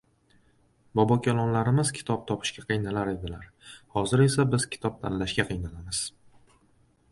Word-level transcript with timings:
Bobokalonlarimiz 0.99 1.91
kitob 1.97 2.23
topishga 2.31 2.65
qiynalar 2.71 3.13
edilar: 3.13 3.45
hozir 3.99 4.25
esa 4.27 4.49
biz 4.57 4.67
kitob 4.75 4.99
tanlashga 5.07 5.49
qiynalamiz. 5.53 6.05